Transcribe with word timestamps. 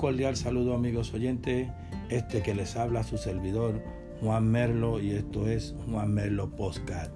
cordial 0.00 0.34
saludo 0.34 0.74
amigos 0.74 1.12
oyentes, 1.12 1.68
este 2.08 2.40
que 2.40 2.54
les 2.54 2.74
habla 2.74 3.02
su 3.02 3.18
servidor 3.18 3.84
Juan 4.22 4.50
Merlo 4.50 4.98
y 4.98 5.10
esto 5.10 5.46
es 5.46 5.74
Juan 5.90 6.14
Merlo 6.14 6.56
Postcard. 6.56 7.10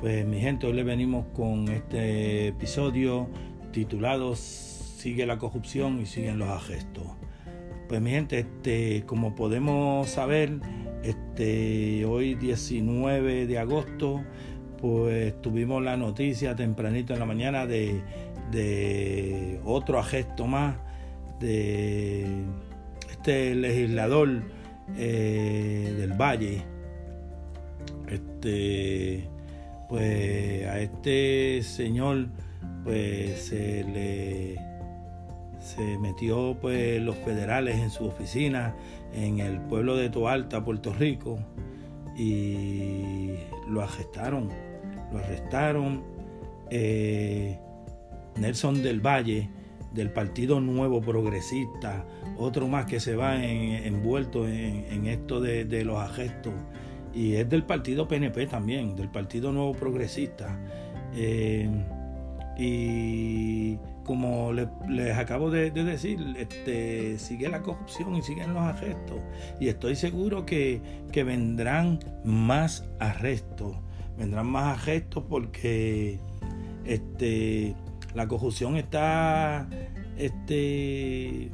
Pues 0.00 0.24
mi 0.24 0.40
gente, 0.40 0.66
hoy 0.66 0.72
le 0.72 0.84
venimos 0.84 1.26
con 1.34 1.68
este 1.68 2.46
episodio 2.48 3.28
titulado 3.72 4.36
Sigue 4.36 5.26
la 5.26 5.36
corrupción 5.36 6.00
y 6.00 6.06
siguen 6.06 6.38
los 6.38 6.48
agestos. 6.48 7.04
Pues 7.90 8.00
mi 8.00 8.12
gente, 8.12 8.38
este, 8.38 9.04
como 9.04 9.34
podemos 9.34 10.08
saber, 10.08 10.60
este, 11.02 12.06
hoy 12.06 12.36
19 12.36 13.46
de 13.46 13.58
agosto, 13.58 14.24
pues 14.80 15.38
tuvimos 15.42 15.82
la 15.82 15.98
noticia 15.98 16.56
tempranito 16.56 17.12
en 17.12 17.18
la 17.18 17.26
mañana 17.26 17.66
de, 17.66 18.00
de 18.50 19.60
otro 19.66 19.98
agesto 19.98 20.46
más 20.46 20.76
de 21.40 22.44
este 23.10 23.54
legislador 23.54 24.42
eh, 24.96 25.94
del 25.98 26.12
Valle, 26.12 26.62
este, 28.08 29.28
pues 29.88 30.66
a 30.66 30.80
este 30.80 31.62
señor 31.62 32.26
pues 32.84 33.46
se 33.46 33.84
le 33.84 34.56
se 35.58 35.98
metió 35.98 36.56
pues 36.60 37.00
los 37.00 37.16
federales 37.16 37.76
en 37.76 37.90
su 37.90 38.04
oficina 38.04 38.74
en 39.14 39.40
el 39.40 39.58
pueblo 39.62 39.96
de 39.96 40.10
Toalta, 40.10 40.62
Puerto 40.62 40.92
Rico 40.92 41.38
y 42.16 43.30
lo 43.68 43.82
arrestaron, 43.82 44.50
lo 45.10 45.18
arrestaron 45.18 46.02
eh, 46.70 47.58
Nelson 48.36 48.82
del 48.82 49.00
Valle 49.00 49.48
del 49.94 50.10
Partido 50.10 50.60
Nuevo 50.60 51.00
Progresista, 51.00 52.04
otro 52.36 52.68
más 52.68 52.86
que 52.86 53.00
se 53.00 53.14
va 53.16 53.42
envuelto 53.44 54.48
en, 54.48 55.06
esto 55.06 55.40
de, 55.40 55.84
los 55.84 55.98
arrestos, 55.98 56.52
y 57.14 57.34
es 57.34 57.48
del 57.48 57.62
Partido 57.62 58.08
PNP 58.08 58.46
también, 58.46 58.96
del 58.96 59.08
Partido 59.08 59.52
Nuevo 59.52 59.72
Progresista. 59.72 60.58
Eh, 61.14 61.68
y 62.56 63.76
como 64.04 64.52
les, 64.52 65.16
acabo 65.16 65.50
de, 65.50 65.70
decir, 65.70 66.18
este, 66.36 67.18
sigue 67.18 67.48
la 67.48 67.62
corrupción 67.62 68.16
y 68.16 68.22
siguen 68.22 68.52
los 68.52 68.62
arrestos. 68.62 69.18
Y 69.60 69.68
estoy 69.68 69.96
seguro 69.96 70.44
que, 70.44 70.80
que 71.12 71.24
vendrán 71.24 72.00
más 72.24 72.88
arrestos. 72.98 73.76
Vendrán 74.18 74.46
más 74.46 74.78
arrestos 74.78 75.24
porque 75.28 76.18
este, 76.84 77.74
la 78.14 78.28
corrupción 78.28 78.76
está 78.76 79.68
este 80.16 81.50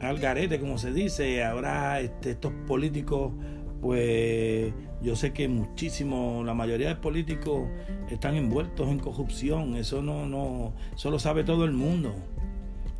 al 0.00 0.18
garete, 0.18 0.60
como 0.60 0.78
se 0.78 0.92
dice. 0.92 1.44
Ahora 1.44 2.00
este, 2.00 2.32
estos 2.32 2.52
políticos, 2.66 3.32
pues 3.80 4.72
yo 5.02 5.16
sé 5.16 5.32
que 5.32 5.48
muchísimo, 5.48 6.42
la 6.44 6.54
mayoría 6.54 6.88
de 6.88 6.96
políticos 6.96 7.68
están 8.10 8.34
envueltos 8.34 8.88
en 8.88 8.98
corrupción. 8.98 9.76
Eso 9.76 10.02
no, 10.02 10.26
no, 10.26 10.74
eso 10.94 11.10
lo 11.10 11.18
sabe 11.18 11.44
todo 11.44 11.64
el 11.64 11.72
mundo. 11.72 12.14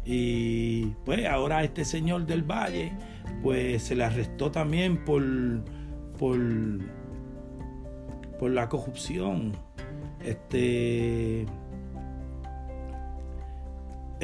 Y 0.05 0.87
pues 1.05 1.27
ahora 1.27 1.65
este 1.65 1.85
señor 1.85 2.27
del 2.27 2.43
Valle, 2.43 2.93
pues 3.43 3.83
se 3.83 3.97
le 3.97 4.05
arrestó 4.05 4.51
también 4.51 5.05
por, 5.05 5.23
por, 6.19 6.39
por 8.39 8.51
la 8.51 8.69
corrupción. 8.69 9.53
Este 10.23 11.47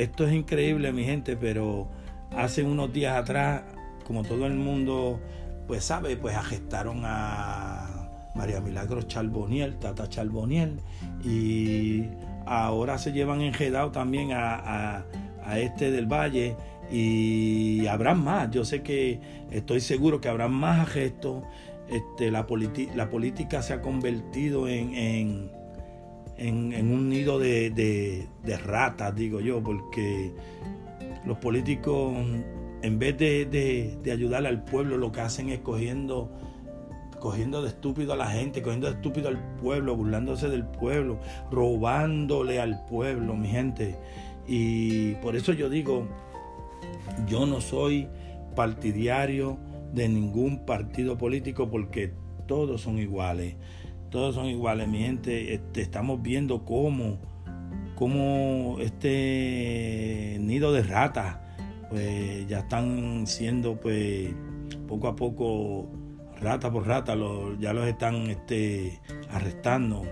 esto 0.03 0.27
es 0.27 0.33
increíble, 0.33 0.93
mi 0.93 1.05
gente, 1.05 1.37
pero 1.37 1.89
hace 2.37 2.63
unos 2.63 2.93
días 2.93 3.17
atrás, 3.17 3.63
como 4.07 4.23
todo 4.23 4.47
el 4.47 4.55
mundo 4.55 5.21
pues 5.67 5.85
sabe, 5.85 6.17
pues 6.17 6.37
agestaron 6.37 7.03
a 7.05 8.31
María 8.35 8.61
Milagros 8.61 9.07
Charboniel, 9.07 9.79
Tata 9.79 10.09
Charboniel, 10.09 10.81
y 11.25 12.07
ahora 12.47 12.99
se 12.99 13.13
llevan 13.13 13.41
enredado 13.41 13.93
también 13.93 14.31
a, 14.33 15.05
este 15.57 15.91
del 15.91 16.07
Valle 16.07 16.57
y 16.91 17.87
habrán 17.87 18.23
más. 18.23 18.51
Yo 18.51 18.65
sé 18.65 18.83
que 18.83 19.21
estoy 19.51 19.81
seguro 19.81 20.21
que 20.21 20.29
habrán 20.29 20.53
más 20.53 20.89
gestos. 20.89 21.45
Este, 21.89 22.31
la, 22.31 22.47
la 22.95 23.11
política 23.11 23.63
se 23.63 23.73
ha 23.73 23.81
convertido 23.81 24.69
en, 24.69 25.51
un 26.49 27.09
nido 27.09 27.39
de, 27.39 28.27
ratas, 28.65 29.15
digo 29.15 29.41
yo, 29.41 29.63
porque 29.63 30.33
los 31.27 31.39
políticos, 31.39 32.17
en 32.83 32.99
vez 32.99 33.19
de, 33.19 33.99
ayudar 34.11 34.47
al 34.47 34.65
pueblo, 34.65 34.97
lo 34.97 35.13
que 35.13 35.21
hacen 35.21 35.51
es 35.51 35.61
cogiendo, 35.61 36.31
cogiendo 37.19 37.63
de 37.63 37.69
estúpido 37.69 38.15
a 38.15 38.17
la 38.17 38.27
gente, 38.27 38.63
cogiendo 38.63 38.87
de 38.89 38.95
estúpido 38.95 39.29
al 39.29 39.39
pueblo, 39.57 39.97
burlándose 39.97 40.49
del 40.49 40.65
pueblo, 40.65 41.19
robándole 41.51 42.61
al 42.61 42.85
pueblo, 42.87 43.37
mi 43.37 43.49
gente. 43.49 43.97
Y 44.47 45.15
por 45.17 45.37
eso 45.37 45.53
yo 45.53 45.69
digo, 45.69 46.09
yo 47.29 47.47
no 47.47 47.61
soy 47.61 48.09
partidario 48.57 49.59
de 49.93 50.09
ningún 50.09 50.65
partido 50.65 51.19
político 51.19 51.69
porque 51.69 52.13
todos 52.47 52.81
son 52.81 52.99
iguales 52.99 53.57
todos 54.11 54.35
son 54.35 54.47
iguales, 54.47 54.89
mi 54.89 54.99
gente. 54.99 55.55
Este, 55.55 55.81
estamos 55.81 56.21
viendo 56.21 56.65
cómo, 56.65 57.19
cómo 57.95 58.77
este 58.81 60.37
nido 60.41 60.73
de 60.73 60.83
ratas, 60.83 61.39
pues 61.89 62.47
ya 62.49 62.61
están 62.61 63.27
siendo, 63.27 63.81
pues, 63.81 64.35
poco 64.89 65.09
a 65.09 65.17
poco, 65.17 65.89
rata 66.41 66.71
por 66.71 66.87
rata, 66.87 67.15
ya 67.59 67.73
los 67.73 67.87
están 67.87 68.29
este, 68.29 69.01
arrestando. 69.31 70.03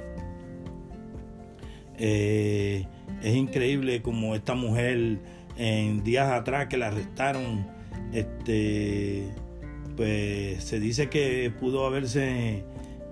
Eh, 1.98 2.86
es 3.22 3.34
increíble 3.34 4.02
como 4.02 4.36
esta 4.36 4.54
mujer 4.54 5.18
en 5.56 6.04
días 6.04 6.30
atrás 6.30 6.68
que 6.68 6.76
la 6.76 6.88
arrestaron, 6.88 7.66
este, 8.12 9.28
pues 9.96 10.62
se 10.62 10.78
dice 10.78 11.08
que 11.10 11.52
pudo 11.58 11.84
haberse 11.84 12.62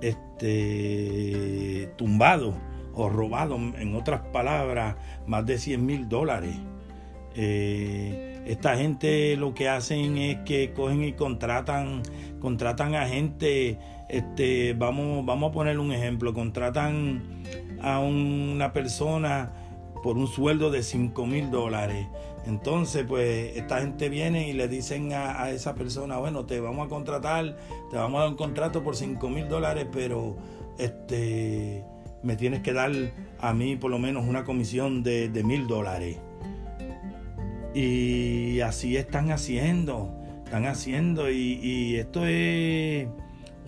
este, 0.01 1.91
tumbado 1.97 2.55
o 2.95 3.09
robado, 3.09 3.57
en 3.57 3.95
otras 3.95 4.23
palabras, 4.33 4.97
más 5.27 5.45
de 5.47 5.59
100 5.59 5.85
mil 5.85 6.09
dólares. 6.09 6.57
Eh, 7.35 8.43
esta 8.47 8.77
gente 8.77 9.37
lo 9.37 9.53
que 9.55 9.69
hacen 9.69 10.17
es 10.17 10.39
que 10.47 10.73
cogen 10.73 11.05
y 11.05 11.13
contratan, 11.13 12.03
contratan 12.41 12.95
a 12.95 13.07
gente, 13.07 13.79
este, 14.09 14.73
vamos, 14.73 15.27
vamos 15.27 15.51
a 15.51 15.53
poner 15.53 15.79
un 15.79 15.93
ejemplo, 15.93 16.33
contratan 16.33 17.43
a 17.83 17.99
una 17.99 18.73
persona 18.73 19.53
por 20.03 20.17
un 20.17 20.29
sueldo 20.29 20.71
de 20.71 20.83
5 20.83 21.27
mil 21.27 21.51
dólares. 21.51 22.07
Entonces, 22.47 23.05
pues 23.07 23.57
esta 23.57 23.81
gente 23.81 24.09
viene 24.09 24.49
y 24.49 24.53
le 24.53 24.69
dicen 24.69 25.13
a, 25.13 25.51
esa 25.51 25.75
persona, 25.75 26.19
bueno, 26.19 26.47
te 26.47 26.61
vamos 26.61 26.87
a 26.87 26.89
contratar, 26.89 27.57
te 27.91 27.97
vamos 27.97 28.19
a 28.19 28.23
dar 28.23 28.31
un 28.31 28.37
contrato 28.37 28.83
por 28.85 28.97
5 28.97 29.29
mil 29.29 29.49
dólares, 29.49 29.87
pero 29.93 30.37
este, 30.79 31.85
me 32.23 32.37
tienes 32.37 32.61
que 32.61 32.73
dar 32.73 32.93
a 33.41 33.53
mí 33.53 33.77
por 33.77 33.91
lo 33.91 33.99
menos 33.99 34.27
una 34.27 34.45
comisión 34.45 35.03
de 35.03 35.43
mil 35.45 35.67
dólares. 35.67 36.19
Y 37.77 38.61
así 38.61 38.97
están 38.97 39.31
haciendo, 39.31 40.11
están 40.47 40.65
haciendo 40.65 41.31
y, 41.31 41.97
esto 41.97 42.25
es 42.25 43.07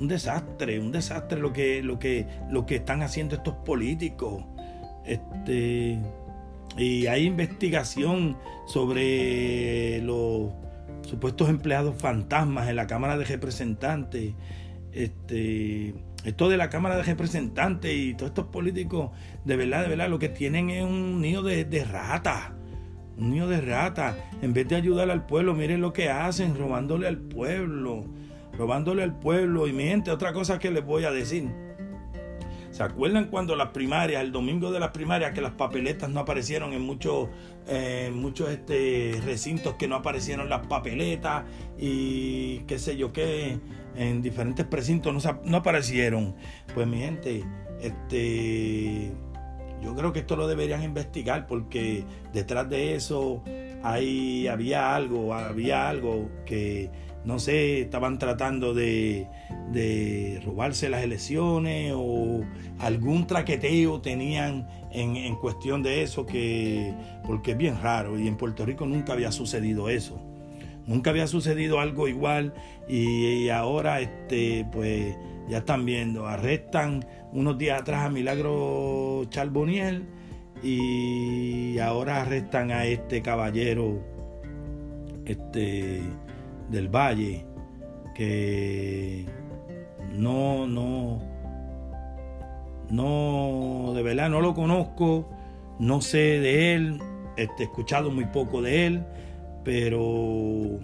un 0.00 0.08
desastre, 0.08 0.80
un 0.80 0.92
desastre 0.92 1.38
lo 1.38 1.52
que, 1.52 1.82
lo 1.82 1.98
que, 1.98 2.26
lo 2.48 2.64
que 2.64 2.76
están 2.76 3.02
haciendo 3.02 3.34
estos 3.34 3.52
políticos. 3.66 4.44
Este, 5.04 5.98
y 6.78 7.08
hay 7.08 7.26
investigación 7.26 8.36
sobre 8.66 10.00
los 10.02 10.52
supuestos 11.02 11.48
empleados 11.48 11.96
fantasmas 12.00 12.68
en 12.68 12.76
la 12.76 12.86
Cámara 12.86 13.18
de 13.18 13.24
Representantes. 13.24 14.34
Este, 14.92 15.94
esto 16.24 16.48
de 16.48 16.56
la 16.56 16.70
Cámara 16.70 16.96
de 16.96 17.02
Representantes 17.02 17.92
y 17.92 18.14
todos 18.14 18.30
estos 18.30 18.46
políticos, 18.46 19.10
de 19.44 19.56
verdad, 19.56 19.82
de 19.82 19.88
verdad, 19.88 20.08
lo 20.08 20.18
que 20.18 20.28
tienen 20.28 20.70
es 20.70 20.84
un 20.84 21.20
nido 21.20 21.42
de, 21.42 21.64
de 21.64 21.84
rata. 21.84 22.54
Un 23.16 23.30
nido 23.30 23.48
de 23.48 23.60
rata. 23.60 24.16
En 24.40 24.52
vez 24.52 24.68
de 24.68 24.76
ayudar 24.76 25.10
al 25.10 25.26
pueblo, 25.26 25.54
miren 25.54 25.80
lo 25.80 25.92
que 25.92 26.10
hacen, 26.10 26.56
robándole 26.56 27.08
al 27.08 27.18
pueblo. 27.18 28.04
Robándole 28.56 29.02
al 29.02 29.18
pueblo. 29.18 29.66
Y 29.66 29.72
mi 29.72 29.84
gente, 29.84 30.12
otra 30.12 30.32
cosa 30.32 30.60
que 30.60 30.70
les 30.70 30.84
voy 30.84 31.04
a 31.04 31.10
decir 31.10 31.48
¿Se 32.78 32.84
acuerdan 32.84 33.24
cuando 33.24 33.56
las 33.56 33.70
primarias, 33.70 34.22
el 34.22 34.30
domingo 34.30 34.70
de 34.70 34.78
las 34.78 34.90
primarias, 34.90 35.32
que 35.32 35.40
las 35.40 35.50
papeletas 35.50 36.08
no 36.10 36.20
aparecieron 36.20 36.72
en 36.74 36.82
muchos, 36.82 37.28
eh, 37.66 38.08
muchos 38.14 38.50
este, 38.50 39.20
recintos 39.24 39.74
que 39.74 39.88
no 39.88 39.96
aparecieron 39.96 40.48
las 40.48 40.64
papeletas 40.68 41.42
y 41.76 42.60
qué 42.68 42.78
sé 42.78 42.96
yo 42.96 43.12
qué, 43.12 43.58
en 43.96 44.22
diferentes 44.22 44.64
precintos 44.64 45.12
no, 45.12 45.40
no 45.42 45.56
aparecieron? 45.56 46.36
Pues 46.72 46.86
mi 46.86 46.98
gente, 46.98 47.42
este, 47.80 49.10
yo 49.82 49.96
creo 49.96 50.12
que 50.12 50.20
esto 50.20 50.36
lo 50.36 50.46
deberían 50.46 50.84
investigar 50.84 51.48
porque 51.48 52.04
detrás 52.32 52.70
de 52.70 52.94
eso 52.94 53.42
ahí 53.82 54.46
había 54.46 54.94
algo, 54.94 55.34
había 55.34 55.88
algo 55.88 56.30
que 56.46 56.92
no 57.28 57.38
sé, 57.38 57.82
estaban 57.82 58.18
tratando 58.18 58.72
de, 58.72 59.26
de 59.70 60.40
robarse 60.46 60.88
las 60.88 61.02
elecciones 61.02 61.92
o 61.94 62.40
algún 62.78 63.26
traqueteo 63.26 64.00
tenían 64.00 64.66
en, 64.90 65.14
en, 65.14 65.36
cuestión 65.36 65.82
de 65.82 66.02
eso, 66.02 66.24
que, 66.24 66.94
porque 67.26 67.50
es 67.50 67.58
bien 67.58 67.82
raro 67.82 68.18
y 68.18 68.26
en 68.26 68.38
Puerto 68.38 68.64
Rico 68.64 68.86
nunca 68.86 69.12
había 69.12 69.30
sucedido 69.30 69.90
eso. 69.90 70.18
Nunca 70.86 71.10
había 71.10 71.26
sucedido 71.26 71.80
algo 71.80 72.08
igual 72.08 72.54
y, 72.88 73.50
ahora 73.50 74.00
este, 74.00 74.66
pues 74.72 75.14
ya 75.50 75.58
están 75.58 75.84
viendo, 75.84 76.26
arrestan 76.26 77.06
unos 77.34 77.58
días 77.58 77.82
atrás 77.82 78.06
a 78.06 78.08
Milagro 78.08 79.26
Charboniel 79.28 80.06
y 80.62 81.78
ahora 81.78 82.22
arrestan 82.22 82.70
a 82.70 82.86
este 82.86 83.20
caballero 83.20 84.02
este 85.26 86.00
del 86.70 86.88
Valle, 86.88 87.46
que 88.14 89.26
no, 90.12 90.66
no, 90.66 91.20
no, 92.90 93.92
de 93.94 94.02
verdad 94.02 94.30
no 94.30 94.40
lo 94.40 94.54
conozco, 94.54 95.28
no 95.78 96.00
sé 96.00 96.18
de 96.18 96.74
él, 96.74 97.00
he 97.36 97.48
escuchado 97.62 98.10
muy 98.10 98.26
poco 98.26 98.62
de 98.62 98.86
él, 98.86 99.04
pero 99.64 100.78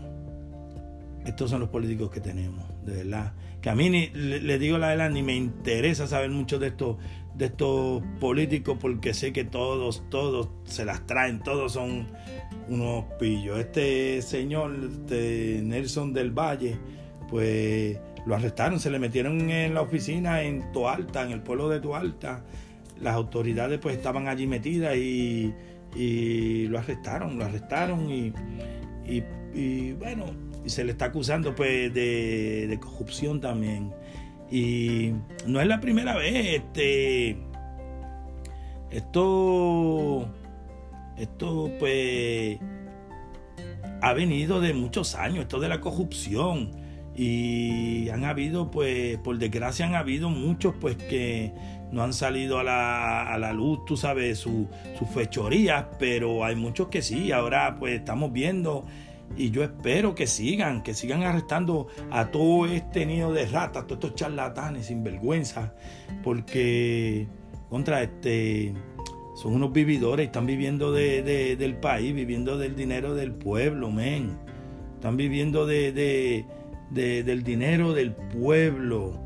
estos 1.24 1.50
son 1.50 1.60
los 1.60 1.68
políticos 1.70 2.10
que 2.10 2.20
tenemos, 2.20 2.64
de 2.84 2.96
verdad. 2.96 3.32
Que 3.60 3.70
a 3.70 3.74
mí 3.74 3.88
ni, 3.88 4.08
le, 4.08 4.58
digo 4.58 4.76
la 4.76 4.88
verdad, 4.88 5.10
ni 5.10 5.22
me 5.22 5.34
interesa 5.34 6.06
saber 6.06 6.30
mucho 6.30 6.58
de 6.58 6.68
estos, 6.68 6.98
de 7.36 7.46
estos 7.46 8.02
políticos 8.20 8.78
porque 8.80 9.12
sé 9.12 9.32
que 9.32 9.44
todos, 9.44 10.04
todos 10.08 10.48
se 10.64 10.84
las 10.84 11.06
traen, 11.06 11.42
todos 11.42 11.72
son 11.72 12.06
unos 12.68 13.04
pillos. 13.18 13.58
Este 13.58 14.22
señor, 14.22 14.74
este 14.90 15.60
Nelson 15.62 16.12
del 16.12 16.30
Valle, 16.30 16.76
pues 17.28 17.98
lo 18.26 18.34
arrestaron, 18.34 18.80
se 18.80 18.90
le 18.90 18.98
metieron 18.98 19.50
en 19.50 19.74
la 19.74 19.82
oficina 19.82 20.42
en 20.42 20.72
Toalta, 20.72 21.22
en 21.22 21.32
el 21.32 21.42
pueblo 21.42 21.68
de 21.68 21.80
Toalta. 21.80 22.44
Las 23.00 23.14
autoridades 23.14 23.78
pues 23.80 23.96
estaban 23.96 24.28
allí 24.28 24.46
metidas 24.46 24.96
y, 24.96 25.52
lo 26.68 26.78
arrestaron, 26.78 27.38
lo 27.38 27.44
arrestaron 27.44 28.10
y, 28.10 28.32
y, 29.54 29.92
bueno, 29.92 30.26
y 30.64 30.70
se 30.70 30.84
le 30.84 30.92
está 30.92 31.06
acusando 31.06 31.54
pues 31.54 31.92
de, 31.92 32.66
de, 32.68 32.80
corrupción 32.80 33.40
también. 33.40 33.92
Y 34.50 35.12
no 35.46 35.60
es 35.60 35.66
la 35.66 35.80
primera 35.80 36.16
vez, 36.16 36.60
este, 36.60 37.38
esto 38.90 40.28
esto 41.16 41.70
pues 41.78 42.58
ha 44.02 44.12
venido 44.12 44.60
de 44.60 44.74
muchos 44.74 45.14
años, 45.14 45.40
esto 45.40 45.60
de 45.60 45.68
la 45.68 45.80
corrupción. 45.80 46.70
Y 47.16 48.08
han 48.08 48.24
habido, 48.24 48.70
pues, 48.70 49.18
por 49.18 49.38
desgracia 49.38 49.86
han 49.86 49.94
habido 49.94 50.30
muchos, 50.30 50.74
pues, 50.80 50.96
que 50.96 51.52
no 51.92 52.02
han 52.02 52.12
salido 52.12 52.58
a 52.58 52.64
la, 52.64 53.32
a 53.32 53.38
la 53.38 53.52
luz, 53.52 53.84
tú 53.86 53.96
sabes, 53.96 54.38
sus 54.40 54.66
fechorías, 55.14 55.86
pero 55.98 56.44
hay 56.44 56.56
muchos 56.56 56.88
que 56.88 57.02
sí. 57.02 57.30
Ahora, 57.30 57.76
pues, 57.78 57.94
estamos 57.94 58.32
viendo 58.32 58.84
y 59.36 59.50
yo 59.50 59.64
espero 59.64 60.14
que 60.14 60.26
sigan, 60.26 60.82
que 60.82 60.94
sigan 60.94 61.22
arrestando 61.22 61.88
a 62.10 62.26
todo 62.26 62.66
este 62.66 63.04
nido 63.06 63.32
de 63.32 63.46
ratas, 63.46 63.86
todos 63.86 64.04
estos 64.04 64.14
charlatanes 64.14 64.86
sin 64.86 65.02
vergüenza, 65.02 65.74
porque 66.22 67.26
contra 67.68 68.02
este 68.02 68.74
son 69.34 69.54
unos 69.54 69.72
vividores, 69.72 70.26
están 70.26 70.46
viviendo 70.46 70.92
de, 70.92 71.56
del 71.56 71.76
país, 71.76 72.14
viviendo 72.14 72.56
del 72.56 72.76
dinero 72.76 73.14
del 73.14 73.32
pueblo, 73.32 73.90
men. 73.90 74.38
Están 74.94 75.16
viviendo 75.16 75.66
de, 75.66 76.46
del 76.90 77.42
dinero 77.42 77.92
del 77.92 78.12
pueblo 78.12 79.20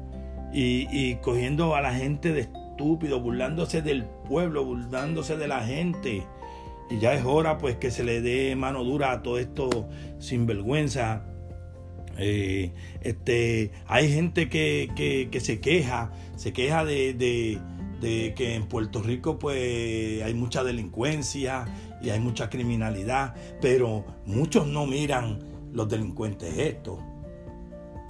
y, 0.53 1.15
cogiendo 1.17 1.77
a 1.77 1.83
la 1.83 1.93
gente 1.93 2.33
de 2.33 2.41
estúpido, 2.41 3.21
burlándose 3.21 3.83
del 3.83 4.05
pueblo, 4.27 4.65
burlándose 4.65 5.37
de 5.37 5.47
la 5.47 5.61
gente. 5.61 6.27
Y 6.90 6.99
ya 6.99 7.14
es 7.14 7.25
hora 7.25 7.58
pues 7.58 7.76
que 7.76 7.90
se 7.90 8.05
le 8.05 8.20
dé 8.20 8.56
mano 8.56 8.82
dura 8.85 9.12
a 9.12 9.23
todo 9.23 9.38
esto 9.38 9.88
sin 10.19 10.46
vergüenza. 10.46 11.25
Eh, 12.19 12.73
este, 13.02 13.70
hay 13.87 14.12
gente 14.12 14.49
que, 14.49 15.29
que, 15.31 15.40
se 15.40 15.61
queja, 15.61 16.11
se 16.37 16.52
queja 16.52 16.85
de 16.85 17.14
de 18.00 18.35
que 18.35 18.55
en 18.55 18.67
Puerto 18.67 19.02
Rico 19.02 19.38
pues 19.38 20.23
hay 20.23 20.35
mucha 20.35 20.62
delincuencia 20.62 21.67
y 22.00 22.11
hay 22.11 22.20
mucha 22.20 22.49
criminalidad, 22.49 23.34
pero 23.61 24.05
muchos 24.25 24.67
no 24.67 24.87
miran 24.87 25.41
los 25.73 25.88
delincuentes 25.88 26.56
estos. 26.56 27.00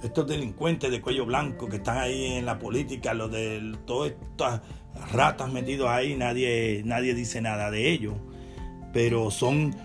Estos 0.03 0.27
delincuentes 0.27 0.89
de 0.91 1.01
cuello 1.01 1.25
blanco 1.25 1.67
que 1.67 1.77
están 1.77 1.97
ahí 1.97 2.37
en 2.37 2.45
la 2.45 2.57
política, 2.57 3.13
los 3.13 3.31
de 3.31 3.75
todas 3.85 4.11
estas 4.11 4.61
ratas 5.11 5.51
metidos 5.51 5.89
ahí, 5.89 6.15
nadie, 6.15 6.83
nadie 6.85 7.13
dice 7.13 7.41
nada 7.41 7.69
de 7.69 7.89
ellos. 7.89 8.15
Pero 8.93 9.31
son, 9.31 9.75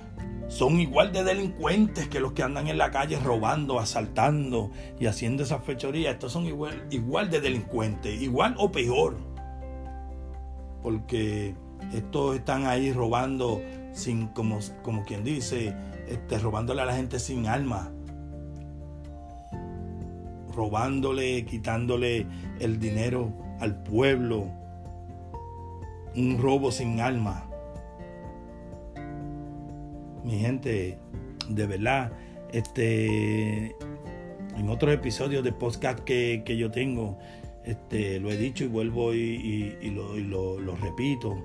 son 0.49 0.81
igual 0.81 1.13
de 1.13 1.25
delincuentes 1.25 2.09
que 2.09 2.21
los 2.21 2.33
que 2.33 2.43
andan 2.43 2.69
en 2.69 2.79
la 2.79 2.91
calle 2.91 3.19
robando, 3.19 3.79
asaltando 3.79 4.71
y 4.99 5.07
haciendo 5.07 5.43
esas 5.43 5.65
fechorías. 5.65 6.15
Estos 6.15 6.33
son 6.33 6.47
igual, 6.47 6.87
igual 6.91 7.31
de 7.31 7.41
delincuentes, 7.41 8.21
igual 8.21 8.55
o 8.59 8.71
peor 8.73 9.35
porque 10.85 11.55
estos 11.95 12.37
están 12.37 12.67
ahí 12.67 12.93
robando 12.93 13.63
sin, 13.93 14.27
como, 14.29 14.59
como 14.83 15.03
quien 15.03 15.25
dice, 15.25 15.75
este, 16.07 16.39
robándole 16.39 16.83
a 16.83 16.85
la 16.85 16.95
gente 16.95 17.19
sin 17.19 17.47
alma, 17.47 17.91
robándole, 20.55 21.47
quitándole 21.47 22.27
el 22.61 22.79
dinero 22.79 23.33
al 23.61 23.83
pueblo, 23.83 24.47
un 26.15 26.37
robo 26.39 26.71
sin 26.71 27.01
alma. 27.01 27.49
Mi 30.25 30.39
gente, 30.39 30.99
de 31.49 31.67
verdad, 31.67 32.13
este, 32.53 33.77
en 34.57 34.69
otros 34.69 34.95
episodios 34.95 35.45
de 35.45 35.53
podcast 35.53 36.01
que, 36.01 36.43
que 36.45 36.57
yo 36.57 36.71
tengo, 36.71 37.19
este, 37.65 38.21
lo 38.21 38.31
he 38.31 38.37
dicho 38.37 38.65
y 38.65 38.69
vuelvo 38.69 39.15
y, 39.15 39.91
lo, 39.91 40.77
repito. 40.77 41.37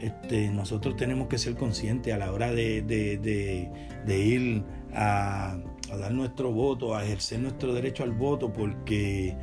Este, 0.00 0.48
nosotros 0.50 0.96
tenemos 0.96 1.28
que 1.28 1.38
ser 1.38 1.54
conscientes 1.54 2.12
a 2.12 2.18
la 2.18 2.32
hora 2.32 2.52
de, 2.52 3.68
ir 4.08 4.64
a, 4.92 5.58
dar 5.88 6.12
nuestro 6.12 6.52
voto, 6.52 6.96
a 6.96 7.04
ejercer 7.04 7.40
nuestro 7.40 7.72
derecho 7.72 8.02
al 8.02 8.12
voto, 8.12 8.52
porque 8.52 9.36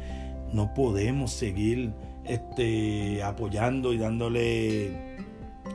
no 0.53 0.73
podemos 0.73 1.31
seguir 1.31 1.93
este, 2.25 3.23
apoyando 3.23 3.93
y 3.93 3.97
dándole 3.97 4.91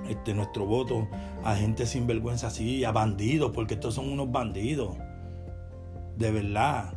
este, 0.08 0.34
nuestro 0.34 0.66
voto 0.66 1.08
a 1.44 1.56
gente 1.56 1.86
sin 1.86 2.06
vergüenza 2.06 2.48
así, 2.48 2.84
a 2.84 2.92
bandidos, 2.92 3.52
porque 3.52 3.74
estos 3.74 3.94
son 3.94 4.10
unos 4.10 4.30
bandidos. 4.30 4.96
De 6.16 6.30
verdad. 6.30 6.94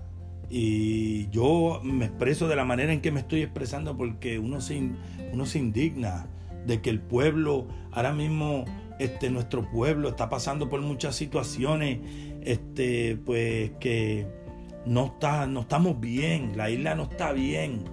Y 0.49 1.29
yo 1.29 1.81
me 1.83 2.05
expreso 2.05 2.47
de 2.47 2.55
la 2.55 2.65
manera 2.65 2.93
en 2.93 3.01
que 3.01 3.11
me 3.11 3.21
estoy 3.21 3.41
expresando 3.41 3.97
porque 3.97 4.37
uno 4.37 4.61
se, 4.61 4.91
uno 5.33 5.45
se 5.45 5.59
indigna 5.59 6.27
de 6.65 6.81
que 6.81 6.89
el 6.89 6.99
pueblo, 6.99 7.67
ahora 7.91 8.13
mismo 8.13 8.65
este, 8.99 9.29
nuestro 9.29 9.69
pueblo 9.69 10.09
está 10.09 10.29
pasando 10.29 10.69
por 10.69 10.81
muchas 10.81 11.15
situaciones 11.15 11.99
este, 12.41 13.17
pues, 13.17 13.71
que 13.79 14.27
no, 14.85 15.07
está, 15.07 15.47
no 15.47 15.61
estamos 15.61 15.99
bien, 15.99 16.55
la 16.55 16.69
isla 16.69 16.95
no 16.95 17.03
está 17.03 17.31
bien. 17.33 17.83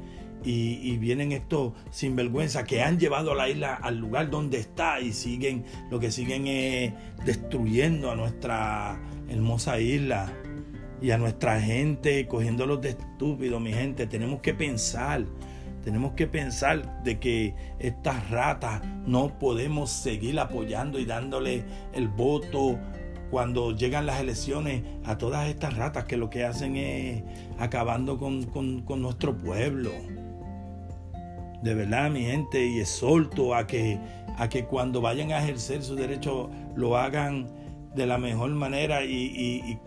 Y, 0.45 0.97
vienen 0.99 1.33
estos 1.33 1.73
sinvergüenza 1.91 2.65
que 2.65 2.83
han 2.83 2.99
llevado 2.99 3.33
a 3.33 3.35
la 3.35 3.49
isla 3.49 3.75
al 3.75 3.99
lugar 3.99 4.31
donde 4.31 4.59
está 4.59 5.01
y 5.01 5.13
siguen, 5.13 5.65
lo 5.91 6.01
que 6.01 6.11
siguen 6.11 6.47
es 6.47 6.93
destruyendo 7.25 8.11
a 8.11 8.17
nuestra 8.17 9.01
hermosa 9.29 9.81
isla 9.81 10.33
y 11.01 11.11
a 11.11 11.19
nuestra 11.19 11.61
gente 11.61 12.27
cogiéndolos 12.27 12.81
de 12.81 12.91
estúpidos, 12.91 13.61
mi 13.61 13.73
gente. 13.73 14.07
Tenemos 14.07 14.41
que 14.41 14.55
pensar, 14.55 15.25
tenemos 15.85 16.13
que 16.13 16.27
pensar 16.27 17.03
de 17.03 17.19
que 17.19 17.55
estas 17.79 18.31
ratas 18.31 18.83
no 19.07 19.39
podemos 19.39 19.91
seguir 19.91 20.39
apoyando 20.39 20.99
y 20.99 21.05
dándole 21.05 21.65
el 21.93 22.09
voto 22.09 22.79
cuando 23.31 23.75
llegan 23.75 24.07
las 24.07 24.21
elecciones 24.21 24.83
a 25.05 25.17
todas 25.17 25.49
estas 25.49 25.77
ratas 25.77 26.05
que 26.05 26.17
lo 26.17 26.29
que 26.29 26.45
hacen 26.45 26.77
es 26.77 27.23
acabando 27.59 28.19
con 28.19 29.03
nuestro 29.03 29.37
pueblo. 29.37 29.91
De 31.63 31.75
verdad, 31.75 32.11
mi 32.11 32.23
gente, 32.23 32.67
y 32.67 32.81
exhorto 32.81 33.55
a 33.55 33.67
que, 33.67 33.99
a 34.37 34.49
que 34.49 34.65
cuando 34.65 35.01
vayan 35.01 35.33
a 35.33 35.43
ejercer 35.43 35.83
su 35.83 35.95
derecho 35.95 36.51
lo 36.75 36.97
hagan 36.97 37.49
de 37.95 38.07
la 38.07 38.19
mejor 38.19 38.51
manera 38.51 39.05
y, 39.05 39.79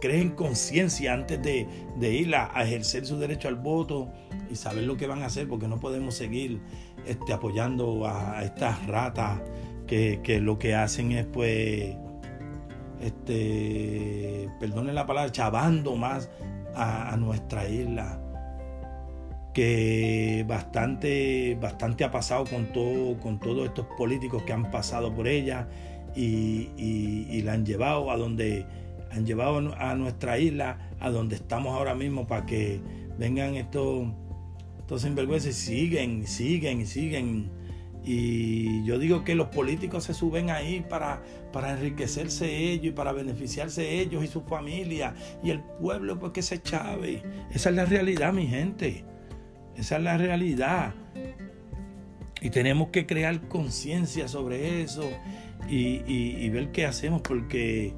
creen 0.00 0.30
conciencia 0.30 1.12
antes 1.12 1.42
de, 1.42 2.14
ir 2.14 2.34
a, 2.36 2.62
ejercer 2.62 3.04
su 3.06 3.18
derecho 3.18 3.48
al 3.48 3.56
voto 3.56 4.08
y 4.50 4.54
saber 4.54 4.84
lo 4.84 4.96
que 4.96 5.06
van 5.06 5.22
a 5.22 5.26
hacer, 5.26 5.48
porque 5.48 5.66
no 5.66 5.80
podemos 5.80 6.14
seguir 6.14 6.60
este, 7.06 7.32
apoyando 7.32 8.06
a, 8.06 8.44
estas 8.44 8.86
ratas 8.86 9.40
que, 9.86 10.40
lo 10.40 10.58
que 10.58 10.74
hacen 10.74 11.12
es 11.12 11.26
pues 11.26 11.96
este, 13.00 14.48
la 14.60 15.06
palabra, 15.06 15.32
chavando 15.32 15.96
más 15.96 16.30
a, 16.74 17.16
nuestra 17.16 17.68
isla. 17.68 18.19
Que 19.52 20.44
bastante, 20.46 21.56
bastante 21.60 22.04
ha 22.04 22.10
pasado 22.10 22.44
con, 22.44 22.66
todo, 22.72 23.18
con 23.18 23.40
todos 23.40 23.66
estos 23.66 23.86
políticos 23.98 24.42
que 24.44 24.52
han 24.52 24.70
pasado 24.70 25.14
por 25.14 25.26
ella 25.26 25.68
y, 26.14 27.42
la 27.42 27.54
han 27.54 27.64
llevado 27.64 28.10
a 28.10 28.16
donde 28.16 28.66
han 29.10 29.26
llevado 29.26 29.74
a 29.76 29.94
nuestra 29.96 30.38
isla, 30.38 30.90
a 31.00 31.10
donde 31.10 31.34
estamos 31.34 31.76
ahora 31.76 31.94
mismo, 31.94 32.28
para 32.28 32.46
que 32.46 32.80
vengan 33.18 33.56
estos, 33.56 34.06
estos 34.78 35.02
sinvergüenzas 35.02 35.50
y 35.50 35.52
siguen, 35.52 36.26
siguen, 36.28 36.86
siguen 36.86 37.50
y 38.04 38.82
yo 38.84 38.98
digo 38.98 39.24
que 39.24 39.34
los 39.34 39.48
políticos 39.48 40.04
se 40.04 40.14
suben 40.14 40.50
ahí 40.50 40.84
para, 40.88 41.22
para 41.52 41.72
enriquecerse 41.72 42.72
ellos 42.72 42.86
y 42.86 42.90
para 42.92 43.12
beneficiarse 43.12 44.00
ellos 44.00 44.24
y 44.24 44.26
su 44.26 44.42
familia. 44.42 45.14
Y 45.42 45.50
el 45.50 45.60
pueblo 45.60 46.18
pues 46.18 46.32
que 46.32 46.42
se 46.42 46.62
chave. 46.62 47.22
Esa 47.52 47.70
es 47.70 47.76
la 47.76 47.84
realidad, 47.84 48.32
mi 48.32 48.46
gente. 48.46 49.04
Esa 49.76 49.96
es 49.96 50.02
la 50.02 50.16
realidad. 50.16 50.94
Y 52.40 52.50
tenemos 52.50 52.88
que 52.88 53.06
crear 53.06 53.48
conciencia 53.48 54.28
sobre 54.28 54.82
eso 54.82 55.08
y, 55.68 56.02
y, 56.06 56.48
ver 56.48 56.72
qué 56.72 56.86
hacemos 56.86 57.20
porque 57.20 57.94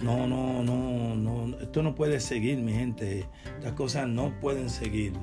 no, 0.00 0.26
no, 0.26 0.62
no, 0.62 1.14
no, 1.16 1.58
esto 1.58 1.82
no 1.82 1.94
puede 1.94 2.20
seguir, 2.20 2.58
mi 2.58 2.72
gente. 2.72 3.26
Estas 3.56 3.72
cosas 3.72 4.06
no 4.08 4.38
pueden 4.40 4.68
seguir 4.68 5.14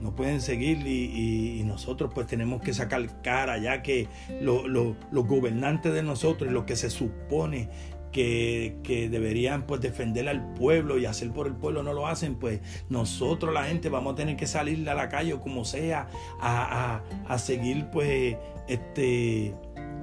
no 0.00 0.14
pueden 0.14 0.40
seguir 0.40 0.86
y, 0.86 1.62
nosotros 1.64 2.10
pues 2.14 2.26
tenemos 2.26 2.62
que 2.62 2.72
sacar 2.72 3.22
cara 3.22 3.58
ya 3.58 3.82
que 3.82 4.08
los 4.40 4.96
gobernantes 5.10 5.92
de 5.92 6.02
nosotros 6.02 6.50
y 6.50 6.54
lo 6.54 6.66
que 6.66 6.76
se 6.76 6.90
supone 6.90 7.68
que, 8.12 9.08
deberían 9.10 9.66
pues 9.66 9.80
defender 9.80 10.28
al 10.28 10.54
pueblo 10.54 10.98
y 10.98 11.06
hacer 11.06 11.30
por 11.30 11.46
el 11.46 11.54
pueblo 11.54 11.82
no 11.82 11.92
lo 11.92 12.06
hacen, 12.06 12.36
pues 12.36 12.60
nosotros 12.88 13.52
la 13.52 13.64
gente 13.64 13.88
vamos 13.88 14.14
a 14.14 14.16
tener 14.16 14.36
que 14.36 14.46
salir 14.46 14.88
a 14.88 14.94
la 14.94 15.08
calle 15.08 15.34
o 15.34 15.40
como 15.40 15.64
sea 15.64 16.08
a, 16.40 17.02
seguir 17.38 17.86
pues 17.90 18.36
este 18.68 19.54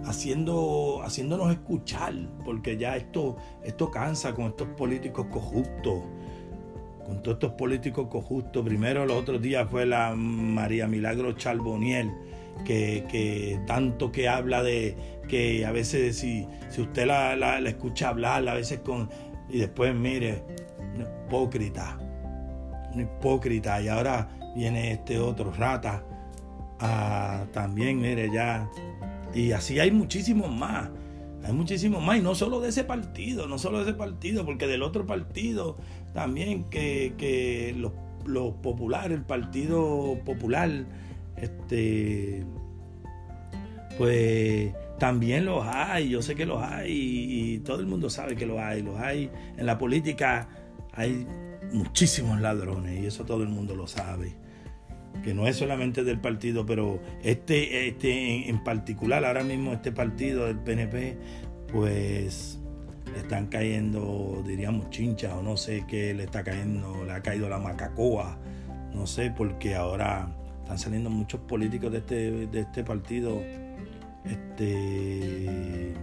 haciendo 0.05 1.01
haciéndonos 1.03 1.51
escuchar 1.51 2.13
porque 2.43 2.77
ya 2.77 2.95
esto 2.95 3.37
esto 3.63 3.89
cansa 3.89 4.33
con 4.33 4.45
estos 4.47 4.67
políticos 4.69 5.25
corruptos 5.31 6.03
con 7.05 7.21
todos 7.21 7.35
estos 7.35 7.51
políticos 7.51 8.07
cojustos. 8.09 8.65
Primero, 8.65 9.05
los 9.05 9.17
otros 9.17 9.41
días 9.41 9.69
fue 9.69 9.85
la 9.85 10.15
María 10.15 10.87
Milagro 10.87 11.33
Charboniel, 11.33 12.11
que, 12.65 13.59
tanto 13.67 14.11
que 14.11 14.27
habla 14.27 14.63
de 14.63 15.14
que 15.27 15.65
a 15.65 15.71
veces 15.71 16.17
si, 16.17 16.47
si 16.69 16.81
usted 16.81 17.05
la, 17.07 17.59
escucha 17.59 18.09
hablar, 18.09 18.47
a 18.47 18.53
veces 18.53 18.79
con... 18.79 19.09
Y 19.49 19.59
después, 19.59 19.93
mire, 19.93 20.43
una 20.95 21.03
hipócrita, 21.03 21.97
una 22.93 23.03
hipócrita. 23.03 23.81
Y 23.81 23.87
ahora 23.87 24.29
viene 24.55 24.91
este 24.91 25.19
otro 25.19 25.51
rata. 25.51 26.03
a 26.79 27.45
también, 27.53 27.99
mire, 27.99 28.31
ya. 28.31 28.69
Y 29.33 29.51
así 29.51 29.79
hay 29.79 29.91
muchísimos 29.91 30.51
más. 30.51 30.89
Hay 31.43 31.53
muchísimos 31.53 32.01
más, 32.01 32.17
y 32.17 32.21
no 32.21 32.33
solo 32.33 32.59
de 32.59 32.69
ese 32.69 32.83
partido, 32.83 33.47
no 33.47 33.59
solo 33.59 33.77
de 33.77 33.91
ese 33.91 33.93
partido, 33.93 34.45
porque 34.45 34.65
del 34.65 34.81
otro 34.81 35.05
partido 35.05 35.77
también 36.15 36.63
que, 36.71 37.75
los, 37.77 38.53
populares, 38.63 39.11
el 39.11 39.25
Partido 39.25 40.17
Popular, 40.25 40.71
este, 41.35 42.43
pues 43.97 44.73
también 44.99 45.45
los 45.45 45.65
hay, 45.65 46.09
yo 46.09 46.21
sé 46.21 46.35
que 46.35 46.45
los 46.45 46.61
hay 46.61 46.91
y, 46.91 47.59
todo 47.59 47.79
el 47.79 47.87
mundo 47.87 48.09
sabe 48.09 48.35
que 48.35 48.45
los 48.45 48.59
hay, 48.59 48.81
los 48.81 48.99
hay. 48.99 49.29
En 49.57 49.65
la 49.65 49.77
política 49.77 50.47
hay 50.93 51.25
muchísimos 51.71 52.39
ladrones 52.39 53.01
y 53.01 53.05
eso 53.05 53.25
todo 53.25 53.43
el 53.43 53.49
mundo 53.49 53.75
lo 53.75 53.87
sabe. 53.87 54.33
Que 55.23 55.33
no 55.33 55.47
es 55.47 55.55
solamente 55.55 56.03
del 56.03 56.19
partido, 56.19 56.65
pero 56.65 57.01
este, 57.23 57.87
este 57.87 58.49
en 58.49 58.63
particular, 58.63 59.25
ahora 59.25 59.43
mismo 59.43 59.73
este 59.73 59.91
partido 59.91 60.45
del 60.45 60.59
PNP, 60.59 61.17
pues 61.71 62.59
le 63.11 63.19
están 63.19 63.47
cayendo, 63.47 64.43
diríamos, 64.45 64.89
chinchas 64.89 65.33
o 65.33 65.41
no 65.41 65.57
sé 65.57 65.85
qué 65.87 66.13
le 66.13 66.25
está 66.25 66.43
cayendo, 66.43 67.05
le 67.05 67.13
ha 67.13 67.21
caído 67.21 67.49
la 67.49 67.59
macacoa, 67.59 68.37
no 68.93 69.07
sé, 69.07 69.31
porque 69.35 69.75
ahora 69.75 70.35
están 70.63 70.77
saliendo 70.79 71.09
muchos 71.09 71.39
políticos 71.41 71.91
de 71.91 71.97
este, 71.99 72.47
de 72.47 72.59
este 72.59 72.83
partido, 72.83 73.41
este, 74.25 75.93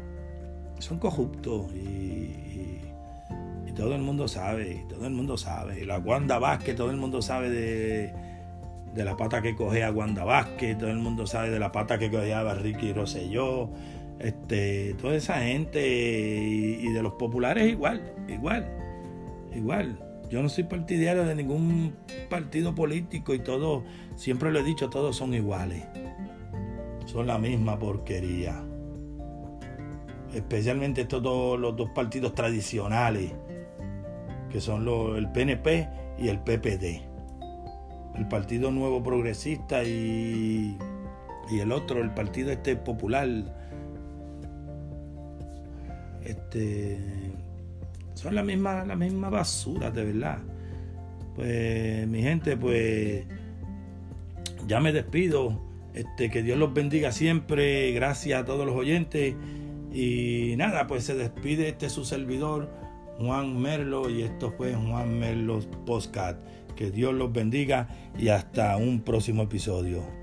son 0.79 0.99
corruptos 0.99 1.73
y, 1.75 2.79
todo 3.75 3.95
el 3.95 4.03
mundo 4.03 4.29
sabe, 4.29 4.85
todo 4.87 5.07
el 5.07 5.15
mundo 5.15 5.39
sabe. 5.39 5.87
La 5.87 5.99
Wanda 5.99 6.39
Vázquez, 6.39 6.77
todo 6.77 6.91
el 6.91 6.99
mundo 6.99 7.23
sabe 7.23 7.49
de, 7.49 8.13
de 8.95 9.05
la 9.05 9.17
pata 9.17 9.41
que 9.41 9.57
cogía 9.57 9.91
Wanda 9.91 10.25
Vázquez, 10.25 10.77
todo 10.77 10.91
el 10.91 10.99
mundo 10.99 11.27
sabe 11.27 11.49
de 11.49 11.59
la 11.59 11.73
pata 11.73 11.99
que 11.99 12.11
cogía 12.11 12.43
Ricky 12.53 12.93
Rosselló 12.93 13.71
este, 14.23 14.95
toda 15.01 15.17
esa 15.17 15.41
gente 15.41 15.85
y, 15.85 16.93
de 16.93 17.03
los 17.03 17.15
populares 17.15 17.69
igual, 17.69 18.03
igual, 18.29 18.69
igual. 19.55 19.99
Yo 20.31 20.43
no 20.43 20.49
soy 20.49 20.65
partidario 20.65 21.25
de 21.25 21.35
ningún 21.35 21.95
partido 22.31 22.75
político 22.75 23.35
y 23.35 23.41
todos, 23.41 23.83
siempre 24.17 24.51
lo 24.51 24.61
he 24.61 24.63
dicho, 24.63 24.89
todos 24.89 25.17
son 25.17 25.35
iguales. 25.35 25.85
Son 27.07 27.27
la 27.27 27.39
misma 27.39 27.79
porquería. 27.79 28.63
Especialmente 30.35 31.05
todos 31.05 31.59
los 31.61 31.77
dos 31.77 31.91
partidos 31.91 32.35
tradicionales, 32.35 33.33
que 34.51 34.61
son 34.61 34.87
el 35.17 35.31
PNP 35.31 35.89
y 36.19 36.29
el 36.29 36.39
PPD. 36.41 37.03
El 38.15 38.29
Partido 38.29 38.71
Nuevo 38.71 39.03
Progresista 39.03 39.85
y, 39.85 40.77
y 41.51 41.59
el 41.61 41.73
otro, 41.73 42.01
el 42.01 42.13
Partido 42.13 42.51
este 42.51 42.77
Popular 42.77 43.27
este, 46.25 46.99
son 48.15 48.35
la 48.35 48.43
misma, 48.43 48.85
la 48.85 48.97
misma 48.97 49.31
basura, 49.31 49.91
de 49.91 50.05
verdad. 50.05 50.39
Pues 51.35 52.07
mi 52.09 52.23
gente, 52.23 52.57
pues 52.57 53.25
ya 54.67 54.81
me 54.81 54.93
despido. 54.93 55.72
Este, 55.95 56.31
que 56.31 56.43
Dios 56.43 56.59
los 56.59 56.73
bendiga 56.73 57.13
siempre. 57.13 57.93
Gracias 57.93 58.41
a 58.41 58.45
todos 58.45 58.67
los 58.67 58.75
oyentes. 58.75 59.35
Y 59.93 60.55
nada, 60.57 60.87
pues 60.87 61.05
se 61.05 61.15
despide 61.15 61.69
este 61.69 61.91
su 61.91 62.05
servidor, 62.05 62.71
Juan 63.19 63.61
Merlo. 63.61 64.09
Y 64.09 64.23
esto 64.23 64.53
fue 64.57 64.75
Juan 64.75 65.19
Merlo 65.19 65.61
Postcat. 65.85 66.39
Que 66.77 66.91
Dios 66.91 67.15
los 67.15 67.33
bendiga 67.33 67.89
y 68.19 68.29
hasta 68.29 68.77
un 68.77 69.03
próximo 69.03 69.43
episodio. 69.43 70.22